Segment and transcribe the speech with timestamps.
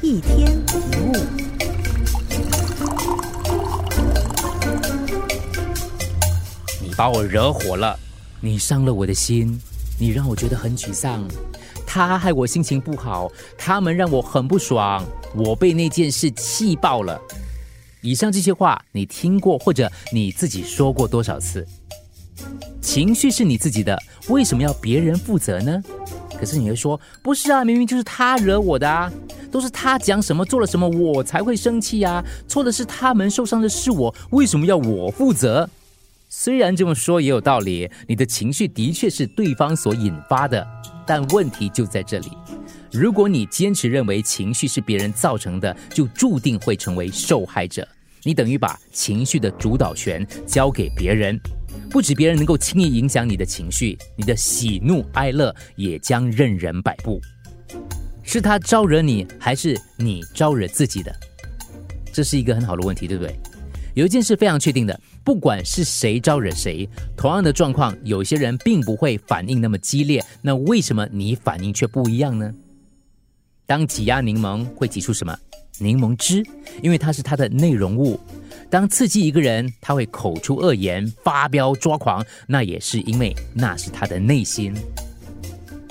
[0.00, 1.12] 一天一物。
[6.80, 7.98] 你把我惹火了，
[8.40, 9.60] 你伤了我的心，
[9.98, 11.26] 你让我觉得很沮丧。
[11.84, 17.20] 他害我心情不好，他们让我很不爽，我被那件事气爆了。
[18.00, 21.66] 以上这些话你听过或者你自己说过多少次？
[22.80, 25.82] 情绪是你自己的，为什么要别人负责呢？
[26.38, 29.10] 可是你会说，不是啊，明明就是他惹我的啊，
[29.50, 35.68] 都是他讲什么做了什么，我才会生气啊，错的是他们，受伤的是我，为什么要我负责？
[36.28, 40.64] 虽然这么说也有道理，你的情绪的确是对方所引发的，
[41.06, 42.30] 但问题就在这里。
[42.92, 47.86] 如果你坚持认为情绪是别人造成的，就注定会成为受害者。
[48.22, 51.38] 你等于把情绪的主导权交给别人，
[51.90, 57.20] 不止别人能够轻易影响你的情绪，你的喜怒哀乐也将任人摆布。
[58.22, 61.14] 是他招惹你，还是你招惹自己的？
[62.12, 63.34] 这是一个很好的问题，对不对？
[63.94, 70.22] 有一件事非常确定的，不管是谁招惹谁，同样的状况，有些人并不会反应那么激烈。
[70.42, 72.52] 那为什么你反应却不一样呢？
[73.64, 75.36] 当挤压柠檬会挤出什么？
[75.78, 76.44] 柠檬汁，
[76.82, 78.20] 因为它是它的内容物。
[78.70, 84.74] 当刺激一个人，他会口出恶言、发飙抓狂，那也是因为那是他的内心。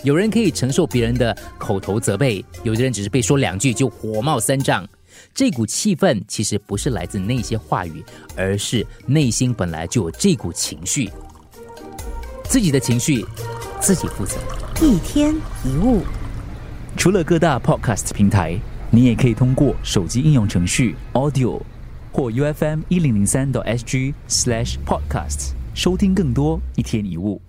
[0.04, 4.88] 有人可以承受别人的口头责备，有的人只是被说两句就火冒三丈。
[5.34, 8.04] 这股气氛其实不是来自那些话语，
[8.36, 11.10] 而是内心本来就有这股情绪。
[12.44, 13.26] 自己的情绪，
[13.82, 14.38] 自己负责。
[14.82, 16.04] 一天一物。
[16.96, 18.56] 除了各大 podcast 平台，
[18.92, 21.60] 你也可以通过手机应用程序 Audio
[22.18, 27.40] 或 U F M 一零零三 SG slash podcasts 收听更多一天一物。